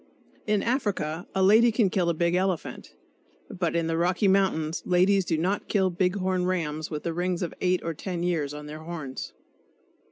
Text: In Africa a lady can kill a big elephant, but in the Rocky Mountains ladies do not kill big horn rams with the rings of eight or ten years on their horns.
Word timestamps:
In 0.47 0.63
Africa 0.63 1.27
a 1.35 1.43
lady 1.43 1.71
can 1.71 1.91
kill 1.91 2.09
a 2.09 2.15
big 2.15 2.33
elephant, 2.33 2.95
but 3.51 3.75
in 3.75 3.85
the 3.85 3.99
Rocky 3.99 4.27
Mountains 4.27 4.81
ladies 4.83 5.23
do 5.25 5.37
not 5.37 5.67
kill 5.67 5.91
big 5.91 6.15
horn 6.15 6.47
rams 6.47 6.89
with 6.89 7.03
the 7.03 7.13
rings 7.13 7.43
of 7.43 7.53
eight 7.61 7.83
or 7.83 7.93
ten 7.93 8.23
years 8.23 8.51
on 8.51 8.65
their 8.65 8.79
horns. 8.79 9.33